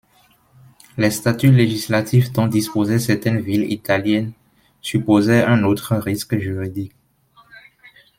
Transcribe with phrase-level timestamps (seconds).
[0.97, 4.33] Les statuts législatifs dont disposaient certaines villes italiennes
[4.81, 6.93] supposaient un autre risque juridique.